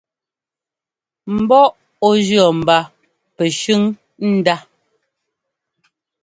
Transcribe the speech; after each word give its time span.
Mbɔ 1.37 1.59
ɔ 2.07 2.09
jʉ̈ 2.25 2.43
mba 2.59 2.77
pɛshʉ́n 3.35 3.81
ndá. 4.35 4.55